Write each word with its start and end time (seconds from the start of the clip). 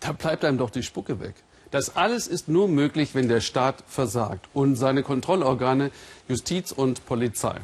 Da 0.00 0.12
bleibt 0.12 0.44
einem 0.44 0.58
doch 0.58 0.70
die 0.70 0.82
Spucke 0.82 1.20
weg. 1.20 1.34
Das 1.70 1.96
alles 1.96 2.26
ist 2.26 2.48
nur 2.48 2.68
möglich, 2.68 3.14
wenn 3.14 3.28
der 3.28 3.40
Staat 3.40 3.82
versagt 3.86 4.46
und 4.52 4.76
seine 4.76 5.02
Kontrollorgane 5.02 5.90
Justiz 6.28 6.70
und 6.70 7.06
Polizei. 7.06 7.60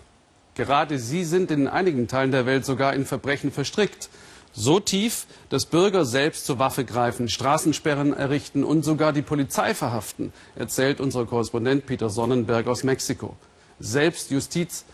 Gerade 0.55 0.99
sie 0.99 1.25
sind 1.25 1.51
in 1.51 1.69
einigen 1.69 2.09
Teilen 2.09 2.33
der 2.33 2.47
Welt 2.47 2.65
sogar 2.65 2.95
in 2.95 3.05
Verbrechen 3.05 3.53
verstrickt. 3.53 4.09
So 4.55 4.81
tief, 4.81 5.27
dass 5.51 5.67
Bürger 5.67 6.05
selbst 6.05 6.47
zur 6.47 6.59
Waffe 6.59 6.85
greifen, 6.85 7.29
Straßensperren 7.29 8.15
errichten 8.15 8.65
und 8.65 8.83
sogar 8.83 9.13
die 9.13 9.23
Polizei 9.23 9.75
verhaften, 9.75 10.33
erzählt 10.57 11.01
unser 11.01 11.27
Korrespondent 11.27 11.87
Peter 11.87 12.09
Sonnenberg 12.09 12.67
aus 12.67 12.85
Mexiko. 12.85 13.37
Selbst 13.79 14.31
Justiz 14.31 14.85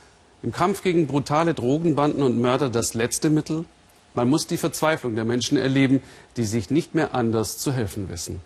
im 0.43 0.53
Kampf 0.53 0.83
gegen 0.83 1.07
brutale 1.07 1.55
Drogenbanden 1.55 2.23
und 2.23 2.39
Mörder 2.41 2.69
das 2.69 2.93
letzte 2.93 3.31
Mittel? 3.31 3.65
Man 4.15 4.31
muss 4.31 4.47
die 4.47 4.57
Verzweiflung 4.57 5.17
der 5.17 5.25
Menschen 5.25 5.59
erleben, 5.59 6.01
die 6.37 6.45
sich 6.45 6.71
nicht 6.71 6.95
mehr 6.95 7.15
anders 7.15 7.59
zu 7.59 7.73
helfen 7.73 8.09
wissen. 8.09 8.41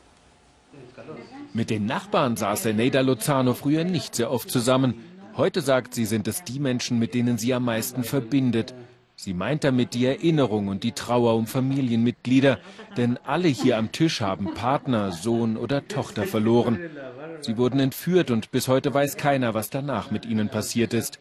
Mit 1.53 1.71
den 1.71 1.87
Nachbarn 1.87 2.37
saß 2.37 2.65
Neida 2.67 3.01
Lozano 3.01 3.55
früher 3.55 3.85
nicht 3.85 4.15
sehr 4.15 4.31
oft 4.31 4.51
zusammen. 4.51 4.95
Heute 5.37 5.61
sagt 5.61 5.95
sie, 5.95 6.05
sind 6.05 6.27
es 6.27 6.43
die 6.43 6.59
Menschen, 6.59 6.99
mit 6.99 7.15
denen 7.15 7.39
sie 7.39 7.55
am 7.55 7.65
meisten 7.65 8.03
verbindet. 8.03 8.75
Sie 9.15 9.35
meint 9.35 9.65
damit 9.65 9.95
die 9.95 10.07
Erinnerung 10.07 10.69
und 10.69 10.85
die 10.85 10.93
Trauer 10.93 11.35
um 11.35 11.47
Familienmitglieder, 11.47 12.59
denn 12.97 13.19
alle 13.25 13.49
hier 13.49 13.77
am 13.77 13.91
Tisch 13.91 14.21
haben 14.21 14.55
Partner, 14.55 15.11
Sohn 15.13 15.57
oder 15.57 15.87
Tochter 15.89 16.25
verloren. 16.25 16.79
Sie 17.41 17.57
wurden 17.57 17.81
entführt 17.81 18.31
und 18.31 18.51
bis 18.53 18.69
heute 18.69 18.95
weiß 18.95 19.17
keiner, 19.17 19.55
was 19.55 19.71
danach 19.71 20.11
mit 20.11 20.25
ihnen 20.25 20.49
passiert 20.49 20.95
ist. 20.95 21.19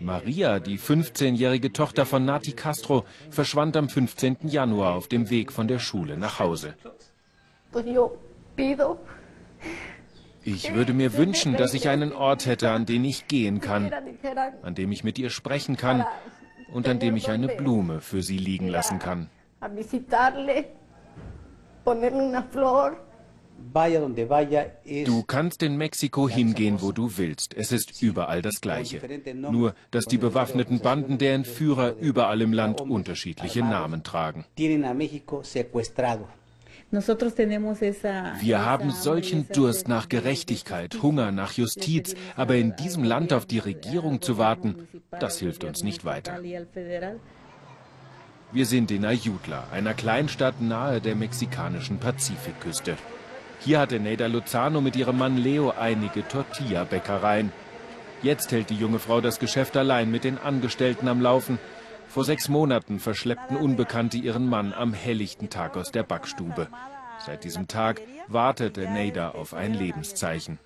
Maria, 0.00 0.60
die 0.60 0.78
15-jährige 0.78 1.72
Tochter 1.72 2.06
von 2.06 2.24
Nati 2.24 2.52
Castro, 2.52 3.04
verschwand 3.30 3.76
am 3.76 3.88
15. 3.88 4.38
Januar 4.42 4.94
auf 4.94 5.08
dem 5.08 5.30
Weg 5.30 5.52
von 5.52 5.68
der 5.68 5.78
Schule 5.78 6.16
nach 6.16 6.38
Hause. 6.38 6.74
Ich 10.44 10.74
würde 10.74 10.92
mir 10.92 11.16
wünschen, 11.16 11.56
dass 11.56 11.74
ich 11.74 11.88
einen 11.88 12.12
Ort 12.12 12.46
hätte, 12.46 12.70
an 12.70 12.86
den 12.86 13.04
ich 13.04 13.26
gehen 13.26 13.60
kann, 13.60 13.92
an 14.62 14.74
dem 14.74 14.92
ich 14.92 15.02
mit 15.02 15.18
ihr 15.18 15.30
sprechen 15.30 15.76
kann 15.76 16.06
und 16.72 16.88
an 16.88 16.98
dem 16.98 17.16
ich 17.16 17.30
eine 17.30 17.48
Blume 17.48 18.00
für 18.00 18.22
sie 18.22 18.38
liegen 18.38 18.68
lassen 18.68 18.98
kann. 18.98 19.28
Du 25.04 25.22
kannst 25.22 25.62
in 25.62 25.76
Mexiko 25.76 26.28
hingehen, 26.28 26.80
wo 26.80 26.92
du 26.92 27.18
willst. 27.18 27.54
Es 27.54 27.72
ist 27.72 28.02
überall 28.02 28.42
das 28.42 28.60
Gleiche. 28.60 29.00
Nur, 29.34 29.74
dass 29.90 30.06
die 30.06 30.18
bewaffneten 30.18 30.80
Banden 30.80 31.18
der 31.18 31.34
Entführer 31.34 31.94
überall 31.96 32.40
im 32.40 32.52
Land 32.52 32.80
unterschiedliche 32.80 33.60
Namen 33.60 34.02
tragen. 34.02 34.44
Wir 38.40 38.64
haben 38.64 38.90
solchen 38.92 39.48
Durst 39.48 39.88
nach 39.88 40.08
Gerechtigkeit, 40.08 41.02
Hunger 41.02 41.32
nach 41.32 41.52
Justiz, 41.52 42.14
aber 42.36 42.56
in 42.56 42.76
diesem 42.76 43.02
Land 43.04 43.32
auf 43.32 43.44
die 43.44 43.58
Regierung 43.58 44.22
zu 44.22 44.38
warten, 44.38 44.86
das 45.10 45.38
hilft 45.38 45.64
uns 45.64 45.82
nicht 45.82 46.04
weiter. 46.04 46.40
Wir 48.52 48.66
sind 48.66 48.90
in 48.92 49.04
Ayutla, 49.04 49.64
einer 49.72 49.94
Kleinstadt 49.94 50.62
nahe 50.62 51.00
der 51.00 51.16
mexikanischen 51.16 51.98
Pazifikküste. 51.98 52.96
Hier 53.66 53.80
hatte 53.80 53.98
Neda 53.98 54.28
Lozano 54.28 54.80
mit 54.80 54.94
ihrem 54.94 55.18
Mann 55.18 55.36
Leo 55.36 55.72
einige 55.76 56.26
Tortilla-Bäckereien. 56.28 57.50
Jetzt 58.22 58.52
hält 58.52 58.70
die 58.70 58.76
junge 58.76 59.00
Frau 59.00 59.20
das 59.20 59.40
Geschäft 59.40 59.76
allein 59.76 60.08
mit 60.08 60.22
den 60.22 60.38
Angestellten 60.38 61.08
am 61.08 61.20
Laufen. 61.20 61.58
Vor 62.08 62.22
sechs 62.22 62.48
Monaten 62.48 63.00
verschleppten 63.00 63.56
Unbekannte 63.56 64.18
ihren 64.18 64.48
Mann 64.48 64.72
am 64.72 64.94
helllichten 64.94 65.50
Tag 65.50 65.76
aus 65.76 65.90
der 65.90 66.04
Backstube. 66.04 66.68
Seit 67.18 67.42
diesem 67.42 67.66
Tag 67.66 68.00
wartete 68.28 68.88
Neda 68.88 69.30
auf 69.30 69.52
ein 69.52 69.74
Lebenszeichen. 69.74 70.60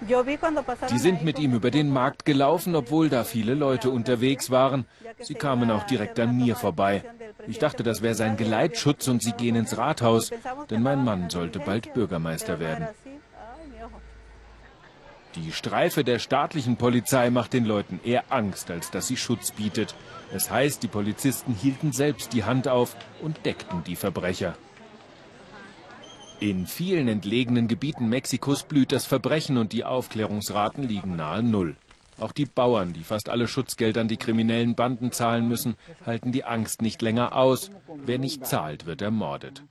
Die 0.00 0.98
sind 0.98 1.24
mit 1.24 1.38
ihm 1.38 1.54
über 1.54 1.70
den 1.70 1.90
Markt 1.90 2.24
gelaufen, 2.24 2.76
obwohl 2.76 3.08
da 3.08 3.24
viele 3.24 3.54
Leute 3.54 3.90
unterwegs 3.90 4.50
waren. 4.50 4.86
Sie 5.18 5.34
kamen 5.34 5.70
auch 5.70 5.84
direkt 5.84 6.20
an 6.20 6.36
mir 6.36 6.54
vorbei. 6.54 7.02
Ich 7.46 7.58
dachte, 7.58 7.82
das 7.82 8.00
wäre 8.02 8.14
sein 8.14 8.36
Geleitschutz 8.36 9.08
und 9.08 9.22
sie 9.22 9.32
gehen 9.32 9.56
ins 9.56 9.76
Rathaus, 9.76 10.30
denn 10.70 10.82
mein 10.82 11.04
Mann 11.04 11.30
sollte 11.30 11.58
bald 11.58 11.94
Bürgermeister 11.94 12.60
werden. 12.60 12.88
Die 15.34 15.52
Streife 15.52 16.04
der 16.04 16.18
staatlichen 16.18 16.76
Polizei 16.76 17.30
macht 17.30 17.52
den 17.52 17.64
Leuten 17.64 18.00
eher 18.02 18.24
Angst, 18.30 18.70
als 18.70 18.90
dass 18.90 19.08
sie 19.08 19.16
Schutz 19.16 19.50
bietet. 19.50 19.94
Es 20.32 20.50
heißt, 20.50 20.82
die 20.82 20.88
Polizisten 20.88 21.54
hielten 21.54 21.92
selbst 21.92 22.32
die 22.32 22.44
Hand 22.44 22.66
auf 22.66 22.96
und 23.20 23.44
deckten 23.44 23.84
die 23.84 23.96
Verbrecher. 23.96 24.56
In 26.40 26.66
vielen 26.66 27.08
entlegenen 27.08 27.66
Gebieten 27.66 28.08
Mexikos 28.08 28.62
blüht 28.62 28.92
das 28.92 29.06
Verbrechen 29.06 29.58
und 29.58 29.72
die 29.72 29.84
Aufklärungsraten 29.84 30.86
liegen 30.86 31.16
nahe 31.16 31.42
Null. 31.42 31.74
Auch 32.20 32.30
die 32.30 32.46
Bauern, 32.46 32.92
die 32.92 33.02
fast 33.02 33.28
alle 33.28 33.48
Schutzgelder 33.48 34.02
an 34.02 34.08
die 34.08 34.16
kriminellen 34.16 34.76
Banden 34.76 35.10
zahlen 35.10 35.48
müssen, 35.48 35.74
halten 36.06 36.30
die 36.30 36.44
Angst 36.44 36.80
nicht 36.80 37.02
länger 37.02 37.34
aus. 37.34 37.70
Wer 38.06 38.18
nicht 38.18 38.46
zahlt, 38.46 38.86
wird 38.86 39.02
ermordet. 39.02 39.64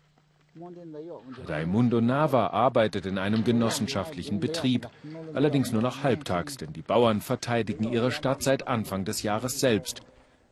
Raimundo 1.46 2.02
Nava 2.02 2.48
arbeitet 2.48 3.06
in 3.06 3.18
einem 3.18 3.46
genossenschaftlichen 3.46 4.40
Betrieb, 4.42 4.90
allerdings 5.34 5.72
nur 5.72 5.82
noch 5.82 6.04
halbtags, 6.04 6.58
denn 6.58 6.74
die 6.74 6.82
Bauern 6.82 7.22
verteidigen 7.22 7.92
ihre 7.94 8.12
Stadt 8.12 8.44
seit 8.44 8.68
Anfang 8.68 9.06
des 9.06 9.24
Jahres 9.24 9.60
selbst. 9.60 10.02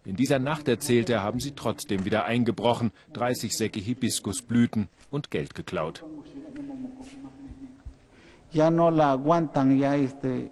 In 0.06 0.16
dieser 0.16 0.40
Nacht, 0.40 0.68
erzählt 0.68 1.10
er, 1.10 1.24
haben 1.24 1.40
sie 1.40 1.52
trotzdem 1.52 2.06
wieder 2.06 2.26
eingebrochen, 2.26 2.92
30 3.14 3.58
Säcke 3.58 3.80
Hibiskusblüten 3.80 4.88
und 5.10 5.32
Geld 5.32 5.56
geklaut. 5.56 6.04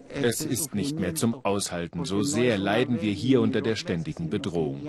Es 0.09 0.41
ist 0.41 0.75
nicht 0.75 0.99
mehr 0.99 1.15
zum 1.15 1.45
Aushalten. 1.45 2.03
So 2.03 2.21
sehr 2.21 2.57
leiden 2.57 3.01
wir 3.01 3.13
hier 3.13 3.39
unter 3.39 3.61
der 3.61 3.77
ständigen 3.77 4.29
Bedrohung. 4.29 4.81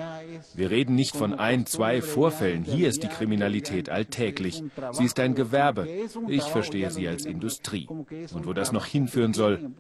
Wir 0.55 0.71
reden 0.71 0.97
nicht 0.97 1.15
von 1.15 1.35
ein, 1.35 1.65
zwei 1.67 2.03
Vorfällen. 2.03 2.65
Hier 2.65 2.89
ist 2.89 3.05
die 3.05 3.09
Kriminalität 3.09 3.89
alltäglich. 3.89 4.65
Sie 4.93 5.05
ist 5.05 5.21
ein 5.21 5.37
Gewerbe. 5.37 5.87
Ich 6.27 6.43
verstehe 6.43 6.91
sie 6.91 7.07
als 7.07 7.25
Industrie. 7.25 7.87
Und 7.87 8.47
wo 8.47 8.53
das 8.53 8.73
noch 8.73 8.87
hinführen 8.87 9.33
soll, 9.33 9.71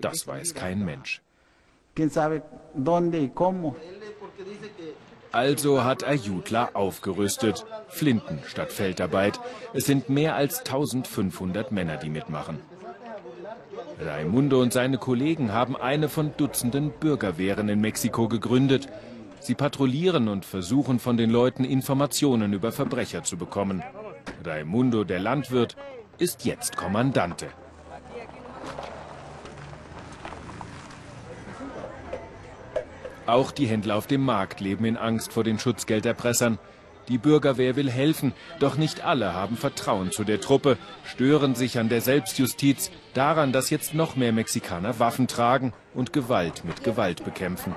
das 0.00 0.28
weiß 0.28 0.54
kein 0.54 0.84
Mensch. 0.84 1.20
Also 5.32 5.82
hat 5.82 6.04
Ayutla 6.04 6.70
aufgerüstet. 6.74 7.64
Flinten 7.88 8.38
statt 8.46 8.72
Feldarbeit. 8.72 9.40
Es 9.72 9.86
sind 9.86 10.08
mehr 10.08 10.36
als 10.36 10.60
1500 10.60 11.72
Männer, 11.72 11.96
die 11.96 12.08
mitmachen. 12.08 12.60
Raimundo 14.00 14.60
und 14.60 14.72
seine 14.72 14.98
Kollegen 14.98 15.52
haben 15.52 15.76
eine 15.76 16.08
von 16.08 16.32
Dutzenden 16.36 16.90
Bürgerwehren 16.90 17.68
in 17.68 17.80
Mexiko 17.80 18.28
gegründet. 18.28 18.88
Sie 19.40 19.54
patrouillieren 19.54 20.28
und 20.28 20.44
versuchen 20.44 20.98
von 20.98 21.16
den 21.16 21.30
Leuten 21.30 21.64
Informationen 21.64 22.52
über 22.52 22.72
Verbrecher 22.72 23.24
zu 23.24 23.36
bekommen. 23.36 23.82
Raimundo, 24.44 25.04
der 25.04 25.20
Landwirt, 25.20 25.76
ist 26.18 26.44
jetzt 26.44 26.76
Kommandante. 26.76 27.48
Auch 33.26 33.52
die 33.52 33.66
Händler 33.66 33.96
auf 33.96 34.06
dem 34.06 34.22
Markt 34.22 34.60
leben 34.60 34.84
in 34.84 34.96
Angst 34.96 35.32
vor 35.32 35.44
den 35.44 35.58
Schutzgelderpressern. 35.58 36.58
Die 37.08 37.18
Bürgerwehr 37.18 37.76
will 37.76 37.90
helfen, 37.90 38.32
doch 38.60 38.76
nicht 38.76 39.04
alle 39.04 39.34
haben 39.34 39.56
Vertrauen 39.56 40.10
zu 40.10 40.24
der 40.24 40.40
Truppe, 40.40 40.78
stören 41.04 41.54
sich 41.54 41.78
an 41.78 41.90
der 41.90 42.00
Selbstjustiz, 42.00 42.90
daran, 43.12 43.52
dass 43.52 43.70
jetzt 43.70 43.94
noch 43.94 44.16
mehr 44.16 44.32
Mexikaner 44.32 44.98
Waffen 44.98 45.26
tragen 45.26 45.72
und 45.92 46.12
Gewalt 46.12 46.64
mit 46.64 46.82
Gewalt 46.82 47.24
bekämpfen. 47.24 47.74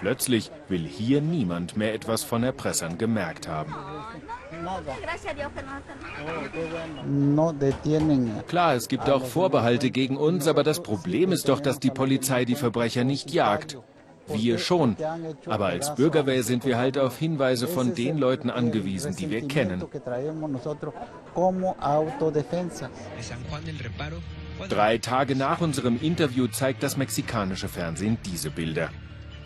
Plötzlich 0.00 0.50
will 0.68 0.84
hier 0.84 1.20
niemand 1.20 1.76
mehr 1.76 1.94
etwas 1.94 2.24
von 2.24 2.42
Erpressern 2.42 2.98
gemerkt 2.98 3.48
haben. 3.48 3.74
Klar, 8.48 8.74
es 8.74 8.88
gibt 8.88 9.08
auch 9.08 9.24
Vorbehalte 9.24 9.90
gegen 9.90 10.16
uns, 10.16 10.48
aber 10.48 10.62
das 10.62 10.82
Problem 10.82 11.32
ist 11.32 11.48
doch, 11.48 11.60
dass 11.60 11.78
die 11.78 11.90
Polizei 11.90 12.44
die 12.44 12.54
Verbrecher 12.54 13.04
nicht 13.04 13.30
jagt. 13.30 13.78
Wir 14.28 14.58
schon. 14.58 14.96
Aber 15.46 15.66
als 15.66 15.94
Bürgerwehr 15.94 16.42
sind 16.42 16.64
wir 16.64 16.78
halt 16.78 16.98
auf 16.98 17.18
Hinweise 17.18 17.68
von 17.68 17.94
den 17.94 18.18
Leuten 18.18 18.50
angewiesen, 18.50 19.14
die 19.16 19.30
wir 19.30 19.46
kennen. 19.46 19.84
Drei 24.68 24.98
Tage 24.98 25.36
nach 25.36 25.60
unserem 25.60 26.00
Interview 26.00 26.46
zeigt 26.46 26.82
das 26.82 26.96
mexikanische 26.96 27.68
Fernsehen 27.68 28.18
diese 28.24 28.50
Bilder. 28.50 28.90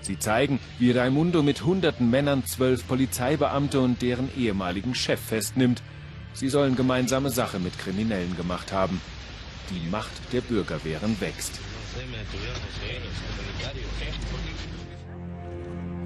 Sie 0.00 0.18
zeigen, 0.18 0.60
wie 0.78 0.92
Raimundo 0.92 1.42
mit 1.42 1.64
hunderten 1.64 2.08
Männern 2.08 2.44
zwölf 2.44 2.86
Polizeibeamte 2.86 3.80
und 3.80 4.00
deren 4.00 4.30
ehemaligen 4.36 4.94
Chef 4.94 5.20
festnimmt. 5.20 5.82
Sie 6.34 6.48
sollen 6.48 6.76
gemeinsame 6.76 7.30
Sache 7.30 7.58
mit 7.58 7.78
Kriminellen 7.78 8.36
gemacht 8.36 8.72
haben. 8.72 9.00
Die 9.70 9.88
Macht 9.90 10.32
der 10.32 10.40
Bürgerwehren 10.40 11.20
wächst. 11.20 11.58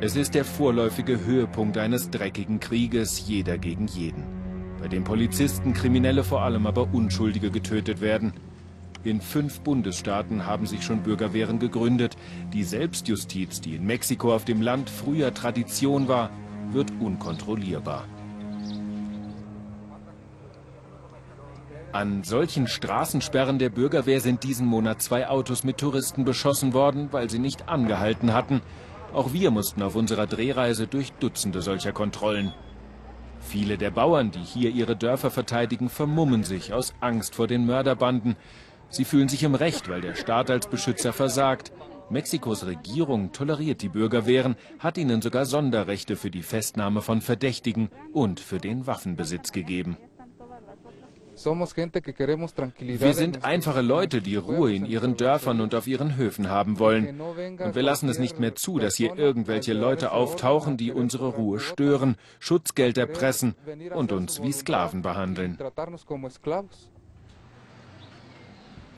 Es 0.04 0.16
ist 0.16 0.34
der 0.34 0.44
vorläufige 0.44 1.24
Höhepunkt 1.24 1.78
eines 1.78 2.10
dreckigen 2.10 2.58
Krieges, 2.58 3.28
jeder 3.28 3.56
gegen 3.56 3.86
jeden. 3.86 4.24
bei 4.80 4.88
dem 4.88 5.04
Polizisten, 5.04 5.74
Kriminelle 5.74 6.24
vor 6.24 6.42
allem 6.42 6.66
aber 6.66 6.92
Unschuldige 6.92 7.52
getötet 7.52 8.00
werden. 8.00 8.32
In 9.04 9.20
fünf 9.20 9.60
Bundesstaaten 9.60 10.44
haben 10.44 10.66
sich 10.66 10.82
schon 10.82 11.04
Bürgerwehren 11.04 11.60
gegründet. 11.60 12.16
Die 12.52 12.64
Selbstjustiz, 12.64 13.60
die 13.60 13.76
in 13.76 13.86
Mexiko 13.86 14.34
auf 14.34 14.44
dem 14.44 14.60
Land 14.60 14.90
früher 14.90 15.32
Tradition 15.32 16.08
war, 16.08 16.30
wird 16.72 16.90
unkontrollierbar. 16.98 18.02
An 21.92 22.24
solchen 22.24 22.66
Straßensperren 22.66 23.60
der 23.60 23.70
Bürgerwehr 23.70 24.20
sind 24.20 24.42
diesen 24.42 24.66
Monat 24.66 25.00
zwei 25.00 25.28
Autos 25.28 25.62
mit 25.62 25.78
Touristen 25.78 26.24
beschossen 26.24 26.72
worden, 26.72 27.10
weil 27.12 27.30
sie 27.30 27.38
nicht 27.38 27.68
angehalten 27.68 28.32
hatten. 28.32 28.62
Auch 29.12 29.32
wir 29.34 29.50
mussten 29.50 29.82
auf 29.82 29.94
unserer 29.94 30.26
Drehreise 30.26 30.86
durch 30.86 31.12
Dutzende 31.12 31.60
solcher 31.60 31.92
Kontrollen. 31.92 32.52
Viele 33.40 33.76
der 33.76 33.90
Bauern, 33.90 34.30
die 34.30 34.40
hier 34.40 34.70
ihre 34.70 34.96
Dörfer 34.96 35.30
verteidigen, 35.30 35.90
vermummen 35.90 36.44
sich 36.44 36.72
aus 36.72 36.94
Angst 37.00 37.34
vor 37.34 37.46
den 37.46 37.66
Mörderbanden. 37.66 38.36
Sie 38.88 39.04
fühlen 39.04 39.28
sich 39.28 39.42
im 39.42 39.54
Recht, 39.54 39.88
weil 39.88 40.00
der 40.00 40.14
Staat 40.14 40.50
als 40.50 40.66
Beschützer 40.66 41.12
versagt. 41.12 41.72
Mexikos 42.08 42.66
Regierung 42.66 43.32
toleriert 43.32 43.82
die 43.82 43.88
Bürgerwehren, 43.88 44.56
hat 44.78 44.96
ihnen 44.96 45.22
sogar 45.22 45.44
Sonderrechte 45.44 46.16
für 46.16 46.30
die 46.30 46.42
Festnahme 46.42 47.02
von 47.02 47.20
Verdächtigen 47.20 47.90
und 48.12 48.40
für 48.40 48.58
den 48.58 48.86
Waffenbesitz 48.86 49.52
gegeben. 49.52 49.96
Wir 51.44 53.14
sind 53.14 53.44
einfache 53.44 53.80
Leute, 53.80 54.22
die 54.22 54.36
Ruhe 54.36 54.74
in 54.74 54.86
ihren 54.86 55.16
Dörfern 55.16 55.60
und 55.60 55.74
auf 55.74 55.86
ihren 55.86 56.16
Höfen 56.16 56.48
haben 56.48 56.78
wollen. 56.78 57.20
Und 57.20 57.74
wir 57.74 57.82
lassen 57.82 58.08
es 58.08 58.18
nicht 58.18 58.38
mehr 58.38 58.54
zu, 58.54 58.78
dass 58.78 58.96
hier 58.96 59.16
irgendwelche 59.16 59.72
Leute 59.72 60.12
auftauchen, 60.12 60.76
die 60.76 60.92
unsere 60.92 61.28
Ruhe 61.28 61.58
stören, 61.58 62.16
Schutzgeld 62.38 62.98
erpressen 62.98 63.54
und 63.94 64.12
uns 64.12 64.42
wie 64.42 64.52
Sklaven 64.52 65.02
behandeln. 65.02 65.58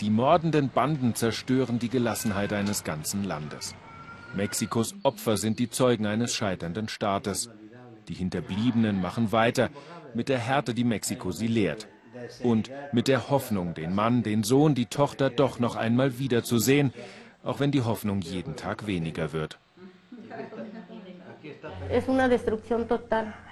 Die 0.00 0.10
mordenden 0.10 0.70
Banden 0.70 1.14
zerstören 1.14 1.78
die 1.78 1.88
Gelassenheit 1.88 2.52
eines 2.52 2.84
ganzen 2.84 3.24
Landes. 3.24 3.74
Mexikos 4.34 4.94
Opfer 5.04 5.36
sind 5.36 5.58
die 5.60 5.70
Zeugen 5.70 6.06
eines 6.06 6.34
scheiternden 6.34 6.88
Staates. 6.88 7.48
Die 8.08 8.14
Hinterbliebenen 8.14 9.00
machen 9.00 9.32
weiter 9.32 9.70
mit 10.12 10.28
der 10.28 10.38
Härte, 10.38 10.74
die 10.74 10.84
Mexiko 10.84 11.30
sie 11.30 11.46
lehrt 11.46 11.88
und 12.42 12.70
mit 12.92 13.08
der 13.08 13.30
Hoffnung, 13.30 13.74
den 13.74 13.94
Mann, 13.94 14.22
den 14.22 14.42
Sohn, 14.42 14.74
die 14.74 14.86
Tochter 14.86 15.30
doch 15.30 15.58
noch 15.58 15.76
einmal 15.76 16.18
wiederzusehen, 16.18 16.92
auch 17.42 17.60
wenn 17.60 17.70
die 17.70 17.82
Hoffnung 17.82 18.20
jeden 18.20 18.56
Tag 18.56 18.86
weniger 18.86 19.32
wird. 19.32 19.58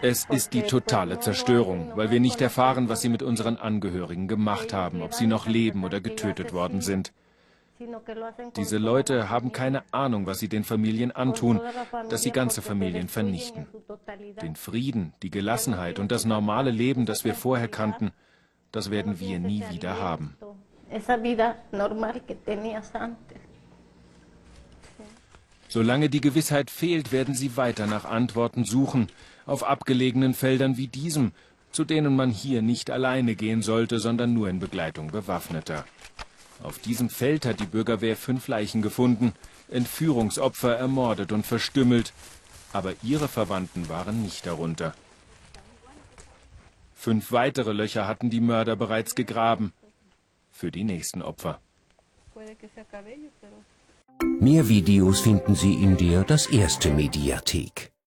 Es 0.00 0.24
ist 0.30 0.54
die 0.54 0.62
totale 0.62 1.20
Zerstörung, 1.20 1.92
weil 1.94 2.10
wir 2.10 2.20
nicht 2.20 2.40
erfahren, 2.40 2.88
was 2.88 3.02
sie 3.02 3.08
mit 3.08 3.22
unseren 3.22 3.56
Angehörigen 3.56 4.28
gemacht 4.28 4.72
haben, 4.72 5.02
ob 5.02 5.14
sie 5.14 5.26
noch 5.26 5.46
leben 5.46 5.84
oder 5.84 6.00
getötet 6.00 6.52
worden 6.52 6.80
sind. 6.80 7.12
Diese 8.56 8.78
Leute 8.78 9.28
haben 9.28 9.52
keine 9.52 9.82
Ahnung, 9.92 10.26
was 10.26 10.38
sie 10.38 10.48
den 10.48 10.64
Familien 10.64 11.10
antun, 11.10 11.60
dass 12.08 12.22
sie 12.22 12.30
ganze 12.30 12.62
Familien 12.62 13.08
vernichten. 13.08 13.66
Den 14.40 14.56
Frieden, 14.56 15.12
die 15.22 15.30
Gelassenheit 15.30 15.98
und 15.98 16.12
das 16.12 16.24
normale 16.24 16.70
Leben, 16.70 17.06
das 17.06 17.24
wir 17.24 17.34
vorher 17.34 17.68
kannten, 17.68 18.12
das 18.72 18.90
werden 18.90 19.20
wir 19.20 19.38
nie 19.38 19.62
wieder 19.70 19.98
haben. 19.98 20.36
Solange 25.68 26.10
die 26.10 26.20
Gewissheit 26.20 26.70
fehlt, 26.70 27.12
werden 27.12 27.34
sie 27.34 27.56
weiter 27.56 27.86
nach 27.86 28.04
Antworten 28.04 28.64
suchen, 28.64 29.08
auf 29.46 29.64
abgelegenen 29.64 30.34
Feldern 30.34 30.76
wie 30.76 30.88
diesem, 30.88 31.32
zu 31.70 31.84
denen 31.84 32.14
man 32.14 32.30
hier 32.30 32.60
nicht 32.60 32.90
alleine 32.90 33.34
gehen 33.34 33.62
sollte, 33.62 33.98
sondern 33.98 34.34
nur 34.34 34.48
in 34.50 34.58
Begleitung 34.58 35.10
Bewaffneter. 35.10 35.86
Auf 36.62 36.78
diesem 36.78 37.08
Feld 37.08 37.46
hat 37.46 37.60
die 37.60 37.66
Bürgerwehr 37.66 38.16
fünf 38.16 38.48
Leichen 38.48 38.82
gefunden, 38.82 39.32
Entführungsopfer 39.70 40.76
ermordet 40.76 41.32
und 41.32 41.46
verstümmelt, 41.46 42.12
aber 42.72 42.92
ihre 43.02 43.28
Verwandten 43.28 43.88
waren 43.88 44.22
nicht 44.22 44.46
darunter. 44.46 44.94
Fünf 47.02 47.32
weitere 47.32 47.72
Löcher 47.72 48.06
hatten 48.06 48.30
die 48.30 48.40
Mörder 48.40 48.76
bereits 48.76 49.16
gegraben. 49.16 49.72
Für 50.52 50.70
die 50.70 50.84
nächsten 50.84 51.20
Opfer. 51.20 51.60
Mehr 54.38 54.68
Videos 54.68 55.20
finden 55.20 55.56
Sie 55.56 55.74
in 55.82 55.96
der 55.96 56.22
Das 56.22 56.46
Erste 56.46 56.92
Mediathek. 56.92 57.91